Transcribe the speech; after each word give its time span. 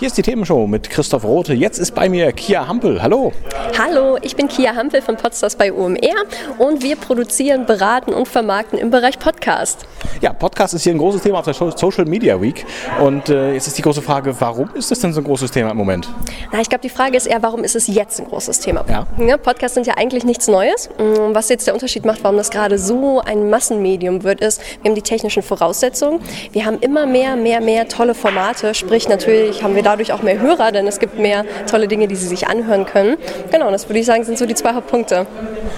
Hier 0.00 0.06
ist 0.06 0.16
die 0.16 0.22
Themenshow 0.22 0.66
mit 0.66 0.88
Christoph 0.88 1.24
Rote. 1.24 1.52
Jetzt 1.52 1.78
ist 1.78 1.94
bei 1.94 2.08
mir 2.08 2.32
Kia 2.32 2.66
Hampel. 2.66 3.02
Hallo. 3.02 3.34
Hallo, 3.78 4.16
ich 4.22 4.34
bin 4.34 4.48
Kia 4.48 4.74
Hampel 4.74 5.02
von 5.02 5.18
Podstars 5.18 5.56
bei 5.56 5.70
UMR 5.70 6.24
und 6.56 6.82
wir 6.82 6.96
produzieren, 6.96 7.66
beraten 7.66 8.14
und 8.14 8.26
vermarkten 8.26 8.78
im 8.78 8.90
Bereich 8.90 9.18
Podcast. 9.18 9.84
Ja, 10.22 10.32
Podcast 10.32 10.72
ist 10.72 10.84
hier 10.84 10.94
ein 10.94 10.98
großes 10.98 11.20
Thema 11.20 11.40
auf 11.40 11.44
der 11.44 11.52
Social 11.52 12.06
Media 12.06 12.40
Week. 12.40 12.64
Und 12.98 13.28
äh, 13.28 13.52
jetzt 13.52 13.66
ist 13.66 13.76
die 13.76 13.82
große 13.82 14.00
Frage, 14.00 14.34
warum 14.40 14.70
ist 14.72 14.90
das 14.90 15.00
denn 15.00 15.12
so 15.12 15.20
ein 15.20 15.24
großes 15.24 15.50
Thema 15.50 15.72
im 15.72 15.76
Moment? 15.76 16.08
Na, 16.50 16.62
ich 16.62 16.70
glaube, 16.70 16.80
die 16.80 16.88
Frage 16.88 17.18
ist 17.18 17.26
eher, 17.26 17.42
warum 17.42 17.62
ist 17.62 17.76
es 17.76 17.86
jetzt 17.86 18.20
ein 18.20 18.26
großes 18.26 18.60
Thema? 18.60 18.86
Ja. 18.88 19.06
ja 19.18 19.36
Podcasts 19.36 19.74
sind 19.74 19.86
ja 19.86 19.98
eigentlich 19.98 20.24
nichts 20.24 20.48
Neues. 20.48 20.88
Mm, 20.96 21.34
was 21.34 21.50
jetzt 21.50 21.66
der 21.66 21.74
Unterschied 21.74 22.06
macht, 22.06 22.24
warum 22.24 22.38
das 22.38 22.48
gerade 22.48 22.78
so 22.78 23.20
ein 23.20 23.50
Massenmedium 23.50 24.22
wird, 24.22 24.40
ist, 24.40 24.62
wir 24.80 24.90
haben 24.90 24.94
die 24.94 25.02
technischen 25.02 25.42
Voraussetzungen. 25.42 26.20
Wir 26.52 26.64
haben 26.64 26.78
immer 26.80 27.04
mehr, 27.04 27.36
mehr, 27.36 27.60
mehr 27.60 27.86
tolle 27.86 28.14
Formate. 28.14 28.74
Sprich, 28.74 29.06
natürlich 29.06 29.62
haben 29.62 29.74
wir 29.74 29.82
da 29.82 29.89
dadurch 29.90 30.12
auch 30.12 30.22
mehr 30.22 30.40
Hörer, 30.40 30.72
denn 30.72 30.86
es 30.86 30.98
gibt 30.98 31.18
mehr 31.18 31.44
tolle 31.68 31.88
Dinge, 31.88 32.06
die 32.06 32.16
sie 32.16 32.28
sich 32.28 32.46
anhören 32.46 32.86
können. 32.86 33.16
Genau, 33.50 33.70
das 33.70 33.88
würde 33.88 33.98
ich 33.98 34.06
sagen, 34.06 34.24
sind 34.24 34.38
so 34.38 34.46
die 34.46 34.54
zwei 34.54 34.74
Hauptpunkte. 34.74 35.26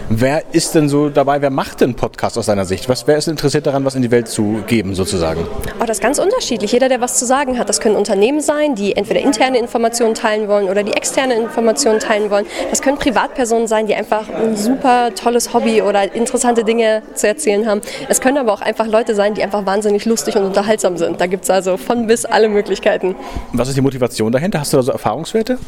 Wer 0.09 0.43
ist 0.53 0.75
denn 0.75 0.89
so 0.89 1.09
dabei, 1.09 1.41
wer 1.41 1.51
macht 1.51 1.81
denn 1.81 1.95
Podcast 1.95 2.37
aus 2.37 2.47
seiner 2.47 2.65
Sicht? 2.67 2.89
Was, 2.89 3.07
wer 3.07 3.17
ist 3.17 3.29
interessiert 3.29 3.67
daran, 3.67 3.85
was 3.85 3.95
in 3.95 4.03
die 4.03 4.11
Welt 4.11 4.29
zu 4.29 4.63
geben, 4.67 4.95
sozusagen? 4.95 5.47
Oh, 5.81 5.85
das 5.87 5.99
ist 5.99 6.03
ganz 6.03 6.19
unterschiedlich. 6.19 6.73
Jeder, 6.73 6.89
der 6.89 7.01
was 7.01 7.19
zu 7.19 7.25
sagen 7.25 7.59
hat. 7.59 7.69
Das 7.69 7.81
können 7.81 7.97
Unternehmen 7.97 8.41
sein, 8.41 8.75
die 8.75 8.95
entweder 8.95 9.21
interne 9.21 9.59
Informationen 9.59 10.15
teilen 10.15 10.49
wollen 10.49 10.69
oder 10.69 10.83
die 10.83 10.93
externe 10.93 11.35
Informationen 11.35 12.01
teilen 12.01 12.31
wollen. 12.31 12.45
Das 12.71 12.83
können 12.83 12.99
Privatpersonen 12.99 13.67
sein, 13.67 13.87
die 13.87 13.95
einfach 13.95 14.29
ein 14.29 14.57
super 14.57 15.15
tolles 15.15 15.55
Hobby 15.55 15.81
oder 15.81 16.15
interessante 16.15 16.65
Dinge 16.65 17.03
zu 17.15 17.27
erzählen 17.27 17.67
haben. 17.67 17.81
Es 18.09 18.21
können 18.21 18.37
aber 18.37 18.53
auch 18.53 18.61
einfach 18.61 18.87
Leute 18.87 19.15
sein, 19.15 19.35
die 19.35 19.43
einfach 19.43 19.65
wahnsinnig 19.65 20.05
lustig 20.05 20.37
und 20.37 20.45
unterhaltsam 20.45 20.97
sind. 20.99 21.21
Da 21.21 21.27
gibt 21.27 21.45
es 21.45 21.51
also 21.51 21.77
von 21.79 22.07
bis 22.07 22.27
alle 22.27 22.49
Möglichkeiten. 22.49 23.15
Was 23.53 23.69
ist 23.69 23.77
die 23.77 23.81
Motivation? 23.81 24.02
Motivation 24.03 24.33
dahinter? 24.33 24.59
Hast 24.59 24.73
du 24.73 24.79
da 24.79 24.83
so 24.83 24.93
Erfahrungswerte? 24.93 25.59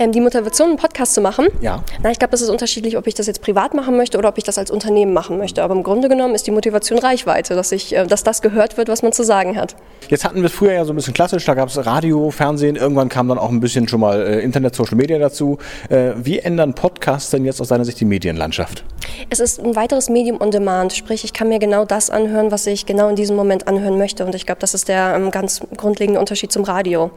Ähm, 0.00 0.10
die 0.10 0.20
Motivation, 0.20 0.70
einen 0.70 0.76
Podcast 0.78 1.14
zu 1.14 1.20
machen? 1.20 1.46
Ja. 1.60 1.84
Na, 2.02 2.10
ich 2.10 2.18
glaube, 2.18 2.32
das 2.32 2.40
ist 2.40 2.48
unterschiedlich, 2.48 2.98
ob 2.98 3.06
ich 3.06 3.14
das 3.14 3.28
jetzt 3.28 3.40
privat 3.40 3.72
machen 3.72 3.96
möchte 3.96 4.18
oder 4.18 4.30
ob 4.30 4.38
ich 4.38 4.42
das 4.42 4.58
als 4.58 4.72
Unternehmen 4.72 5.12
machen 5.12 5.38
möchte. 5.38 5.62
Aber 5.62 5.74
im 5.74 5.84
Grunde 5.84 6.08
genommen 6.08 6.34
ist 6.34 6.46
die 6.48 6.50
Motivation 6.50 6.98
Reichweite, 6.98 7.54
dass, 7.54 7.70
ich, 7.70 7.94
äh, 7.94 8.04
dass 8.04 8.24
das 8.24 8.42
gehört 8.42 8.76
wird, 8.76 8.88
was 8.88 9.02
man 9.02 9.12
zu 9.12 9.22
sagen 9.22 9.56
hat. 9.56 9.76
Jetzt 10.08 10.24
hatten 10.24 10.38
wir 10.38 10.46
es 10.46 10.52
früher 10.52 10.72
ja 10.72 10.84
so 10.84 10.92
ein 10.92 10.96
bisschen 10.96 11.14
klassisch, 11.14 11.44
da 11.44 11.54
gab 11.54 11.68
es 11.68 11.86
Radio, 11.86 12.32
Fernsehen, 12.32 12.74
irgendwann 12.74 13.08
kam 13.08 13.28
dann 13.28 13.38
auch 13.38 13.50
ein 13.50 13.60
bisschen 13.60 13.86
schon 13.86 14.00
mal 14.00 14.20
äh, 14.20 14.40
Internet, 14.40 14.74
Social 14.74 14.96
Media 14.96 15.18
dazu. 15.18 15.58
Äh, 15.88 16.14
wie 16.16 16.40
ändern 16.40 16.74
Podcasts 16.74 17.30
denn 17.30 17.44
jetzt 17.44 17.60
aus 17.60 17.68
deiner 17.68 17.84
Sicht 17.84 18.00
die 18.00 18.06
Medienlandschaft? 18.06 18.84
Es 19.30 19.40
ist 19.40 19.60
ein 19.60 19.76
weiteres 19.76 20.08
Medium 20.08 20.40
on 20.40 20.50
Demand, 20.50 20.92
sprich 20.92 21.24
ich 21.24 21.32
kann 21.32 21.48
mir 21.48 21.58
genau 21.58 21.84
das 21.84 22.10
anhören, 22.10 22.50
was 22.50 22.66
ich 22.66 22.86
genau 22.86 23.08
in 23.08 23.16
diesem 23.16 23.36
Moment 23.36 23.68
anhören 23.68 23.98
möchte 23.98 24.24
und 24.24 24.34
ich 24.34 24.46
glaube, 24.46 24.60
das 24.60 24.74
ist 24.74 24.88
der 24.88 25.14
ähm, 25.16 25.30
ganz 25.30 25.60
grundlegende 25.76 26.20
Unterschied 26.20 26.52
zum 26.52 26.64
Radio. 26.64 27.10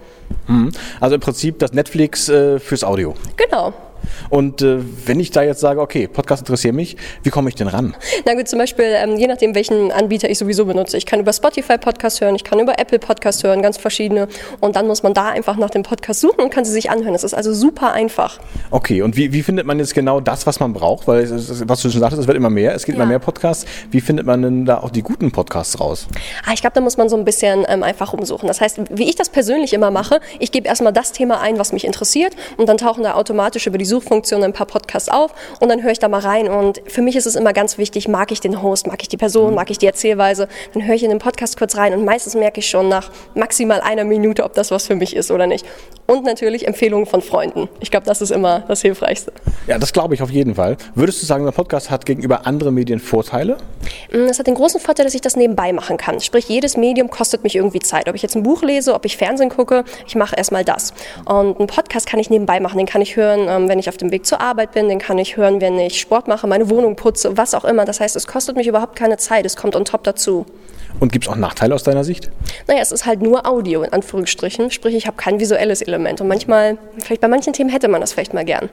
Mhm. 0.48 0.72
Also 1.00 1.16
im 1.16 1.22
Prinzip 1.22 1.59
das 1.59 1.73
Netflix 1.73 2.30
äh, 2.30 2.59
fürs 2.59 2.84
Audio. 2.84 3.16
Genau. 3.36 3.73
Und 4.30 4.62
äh, 4.62 4.80
wenn 5.06 5.20
ich 5.20 5.31
da 5.31 5.44
jetzt 5.44 5.59
sage, 5.59 5.81
okay, 5.81 6.08
Podcast 6.08 6.42
interessiert 6.42 6.76
mich, 6.76 6.98
wie 7.23 7.30
komme 7.30 7.50
ich 7.50 7.56
denn 7.56 7.67
ran? 7.67 7.95
Na 8.26 8.34
gut, 8.34 8.48
zum 8.48 8.59
Beispiel, 8.59 8.86
ähm, 8.86 9.17
je 9.17 9.28
nachdem, 9.28 9.56
welchen 9.56 9.92
Anbieter 9.92 10.30
ich 10.30 10.38
sowieso 10.38 10.66
benutze. 10.66 10.98
Ich 10.98 11.06
kann 11.06 11.20
über 11.20 11.34
Spotify 11.34 11.77
Podcast 11.77 12.22
hören, 12.22 12.36
ich 12.36 12.44
kann 12.44 12.60
über 12.60 12.80
Apple 12.80 12.99
Podcast 12.99 13.44
hören, 13.44 13.61
ganz 13.61 13.77
verschiedene. 13.77 14.27
Und 14.60 14.76
dann 14.76 14.88
muss 14.88 15.04
man 15.04 15.14
da 15.14 15.30
einfach 15.30 15.58
nach 15.58 15.70
dem 15.70 15.83
Podcast 15.83 16.22
suchen 16.22 16.42
und 16.42 16.49
kann 16.49 16.66
sie 16.66 16.72
sich 16.72 16.89
anhören. 16.89 17.14
Das 17.14 17.23
ist 17.23 17.33
also 17.33 17.54
super 17.54 17.94
einfach. 17.94 18.39
Okay, 18.72 19.02
und 19.02 19.16
wie, 19.17 19.33
wie 19.33 19.44
findet 19.44 19.66
man 19.66 19.80
jetzt 19.80 19.94
genau 19.94 20.20
das, 20.20 20.45
was 20.45 20.60
man 20.60 20.73
braucht? 20.73 21.08
Weil, 21.08 21.23
es, 21.23 21.67
was 21.67 21.82
du 21.82 21.89
schon 21.89 22.02
sagtest, 22.02 22.22
es 22.22 22.27
wird 22.27 22.38
immer 22.38 22.49
mehr, 22.49 22.73
es 22.76 22.86
gibt 22.86 22.98
ja. 22.98 23.04
immer 23.04 23.10
mehr 23.10 23.20
Podcasts. 23.20 23.66
Wie 23.92 24.02
findet 24.02 24.26
man 24.26 24.42
denn 24.42 24.66
da 24.66 24.80
auch 24.80 24.89
die 24.89 25.02
guten 25.02 25.32
Podcasts 25.32 25.80
raus? 25.80 26.08
Ah, 26.45 26.52
ich 26.54 26.61
glaube, 26.61 26.73
da 26.73 26.82
muss 26.82 26.98
man 26.98 27.10
so 27.10 27.17
ein 27.17 27.26
bisschen 27.26 27.66
ähm, 27.67 27.83
einfach 27.83 28.14
umsuchen. 28.14 28.48
Das 28.48 28.61
heißt, 28.61 28.80
wie 28.92 29.10
ich 29.10 29.16
das 29.16 29.30
persönlich 29.30 29.73
immer 29.73 29.92
mache, 29.92 30.20
ich 30.39 30.52
gebe 30.52 30.67
erstmal 30.67 30.93
das 30.93 31.11
Thema 31.11 31.39
ein, 31.42 31.60
was 31.60 31.73
mich 31.73 31.86
interessiert 31.86 32.33
und 32.58 32.67
dann 32.70 32.77
tauchen 32.77 33.04
da 33.04 33.16
automatisch 33.16 33.67
über 33.67 33.77
die 33.77 33.86
Suchfunktion 33.87 34.43
ein 34.43 34.53
paar 34.53 34.67
Podcasts 34.67 35.09
auf 35.09 35.33
und 35.59 35.70
dann 35.70 35.83
höre 35.83 35.92
ich 35.92 35.99
da 35.99 36.08
mal 36.08 36.21
rein. 36.21 36.48
Und 36.48 36.81
für 36.86 37.02
mich 37.02 37.15
ist 37.15 37.25
es 37.25 37.36
immer 37.36 37.53
ganz 37.53 37.77
wichtig, 37.77 38.08
mag 38.08 38.31
ich 38.31 38.39
den 38.39 38.61
Host, 38.61 38.87
mag 38.87 39.02
ich 39.02 39.08
die 39.08 39.17
Person, 39.17 39.55
mag 39.55 39.71
ich 39.71 39.77
die 39.77 39.87
Erzählweise, 39.87 40.48
dann 40.73 40.86
höre 40.86 40.95
ich 40.95 41.03
in 41.03 41.09
den 41.09 41.20
Podcast 41.20 41.58
kurz 41.58 41.75
rein 41.75 41.93
und 41.93 42.05
meistens 42.05 42.36
merke 42.36 42.59
ich 42.59 42.70
schon 42.70 42.89
nach 42.89 43.11
maximal 43.36 43.81
einer 43.81 44.03
Minute, 44.03 44.43
ob 44.43 44.53
das 44.53 44.71
was 44.71 44.87
für 44.87 44.95
mich 44.95 45.15
ist 45.15 45.31
oder 45.31 45.48
nicht. 45.48 45.65
Und 46.05 46.23
natürlich 46.23 46.67
Empfehlungen 46.67 47.05
von 47.05 47.21
Freunden. 47.21 47.67
Ich 47.80 47.92
glaube, 47.92 48.05
das 48.05 48.21
ist 48.21 48.31
immer 48.31 48.61
das 48.67 48.81
Hilfreichste. 48.81 49.33
Ja, 49.67 49.77
das 49.77 49.92
glaube 49.92 50.14
ich 50.14 50.21
auf 50.21 50.30
jeden 50.30 50.55
Fall. 50.55 50.77
Würdest 50.95 51.21
du 51.21 51.25
sagen, 51.25 51.43
der 51.43 51.52
Podcast 51.52 51.89
hat 51.89 52.05
gegenüber 52.05 52.45
anderen 52.45 52.73
Medien 52.73 52.99
Vorteile? 52.99 53.58
Mm, 54.12 54.26
es 54.30 54.40
hat 54.40 54.48
den 54.48 54.56
großen 54.56 54.80
Vorteil, 54.80 55.06
dass 55.06 55.16
ich 55.16 55.22
das 55.22 55.36
nebenbei 55.36 55.74
machen 55.74 55.98
kann. 55.98 56.20
Sprich, 56.20 56.48
jedes 56.50 56.78
Medium 56.78 57.10
kostet 57.10 57.44
mich 57.44 57.56
irgendwie 57.56 57.80
Zeit. 57.80 58.10
Ob 58.10 58.16
ich 58.16 58.22
jetzt 58.22 58.36
ein 58.36 58.44
Buch 58.44 58.64
lese, 58.64 58.94
ob 58.94 59.06
ich 59.06 59.18
Fernsehen 59.18 59.50
gucke, 59.50 59.84
ich 60.08 60.16
mache 60.16 60.36
erstmal 60.36 60.64
das. 60.64 60.94
Und 61.26 61.58
einen 61.58 61.68
Podcast 61.68 62.08
kann 62.08 62.20
ich 62.20 62.30
nebenbei 62.30 62.60
machen. 62.60 62.78
Den 62.78 62.88
kann 62.88 63.02
ich 63.02 63.16
hören, 63.16 63.48
ähm, 63.48 63.70
wenn 63.70 63.80
ich 63.80 63.90
auf 63.90 63.98
dem 63.98 64.12
Weg 64.12 64.26
zur 64.26 64.42
Arbeit 64.42 64.72
bin. 64.72 64.90
Den 64.90 65.00
kann 65.00 65.18
ich 65.18 65.38
hören, 65.38 65.62
wenn 65.62 65.80
ich 65.80 66.00
Sport 66.00 66.28
mache, 66.28 66.48
meine 66.48 66.70
Wohnung 66.70 66.96
putze, 66.96 67.38
was 67.38 67.54
auch 67.54 67.66
immer. 67.66 67.86
Das 67.86 68.00
heißt, 68.00 68.16
es 68.16 68.28
kostet 68.28 68.56
mich 68.56 68.68
überhaupt 68.68 68.96
keine 68.96 69.18
Zeit. 69.18 69.46
Es 69.46 69.56
kommt 69.56 69.76
on 69.76 69.86
top 69.86 70.04
dazu. 70.04 70.46
Und 71.00 71.12
gibt 71.12 71.26
es 71.26 71.32
auch 71.32 71.36
Nachteile 71.36 71.76
aus 71.76 71.84
deiner 71.84 72.04
Sicht? 72.04 72.32
Naja, 72.68 72.82
es 72.82 72.92
ist 72.92 73.06
halt 73.06 73.22
nur 73.22 73.46
Audio 73.46 73.84
in 73.84 73.94
Anführungsstrichen. 73.94 74.72
Sprich, 74.72 74.96
ich 74.96 75.06
habe 75.06 75.18
kein 75.18 75.40
visuelles 75.40 75.82
Element. 75.82 76.22
Und 76.22 76.28
manchmal, 76.28 76.78
vielleicht 77.00 77.22
bei 77.22 77.28
manchen 77.28 77.54
Themen 77.54 77.70
hätte 77.70 77.88
man 77.88 78.02
das 78.02 78.14
vielleicht 78.14 78.34
mal 78.34 78.46
gern. 78.46 78.70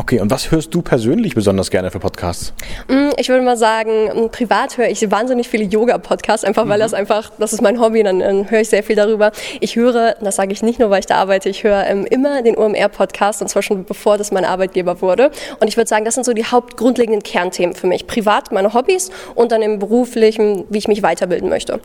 Okay, 0.00 0.18
und 0.18 0.30
was 0.30 0.50
hörst 0.50 0.74
du 0.74 0.80
persönlich 0.80 1.34
besonders 1.34 1.70
gerne 1.70 1.90
für 1.90 2.00
Podcasts? 2.00 2.54
Mm, 2.88 3.10
ich 3.18 3.28
würde 3.28 3.44
mal 3.44 3.58
sagen, 3.58 4.06
mm, 4.06 4.30
privat 4.30 4.78
höre 4.78 4.88
ich 4.88 5.10
wahnsinnig 5.10 5.46
viele 5.46 5.64
Yoga-Podcasts, 5.64 6.42
einfach 6.42 6.66
weil 6.68 6.78
mhm. 6.78 6.84
das 6.84 6.94
einfach, 6.94 7.30
das 7.38 7.52
ist 7.52 7.60
mein 7.60 7.78
Hobby, 7.78 8.02
dann, 8.02 8.20
dann 8.20 8.50
höre 8.50 8.62
ich 8.62 8.70
sehr 8.70 8.82
viel 8.82 8.96
darüber. 8.96 9.30
Ich 9.60 9.76
höre, 9.76 10.14
das 10.22 10.36
sage 10.36 10.54
ich 10.54 10.62
nicht 10.62 10.78
nur, 10.78 10.88
weil 10.88 11.00
ich 11.00 11.06
da 11.06 11.16
arbeite, 11.16 11.50
ich 11.50 11.64
höre 11.64 11.86
ähm, 11.86 12.06
immer 12.06 12.40
den 12.40 12.56
OMR-Podcast 12.56 13.42
und 13.42 13.48
zwar 13.48 13.60
schon 13.60 13.84
bevor 13.84 14.16
das 14.16 14.32
mein 14.32 14.46
Arbeitgeber 14.46 15.02
wurde. 15.02 15.30
Und 15.60 15.68
ich 15.68 15.76
würde 15.76 15.88
sagen, 15.88 16.06
das 16.06 16.14
sind 16.14 16.24
so 16.24 16.32
die 16.32 16.46
hauptgrundlegenden 16.46 17.22
Kernthemen 17.22 17.74
für 17.74 17.86
mich. 17.86 18.06
Privat 18.06 18.52
meine 18.52 18.72
Hobbys 18.72 19.10
und 19.34 19.52
dann 19.52 19.60
im 19.60 19.78
beruflichen, 19.78 20.64
wie 20.70 20.78
ich 20.78 20.88
mich 20.88 21.02
weiterbilden 21.02 21.50
möchte. 21.50 21.78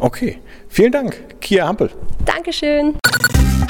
Okay, 0.00 0.38
vielen 0.70 0.92
Dank, 0.92 1.22
Kia 1.42 1.68
Hampel. 1.68 1.90
Dankeschön. 2.24 2.96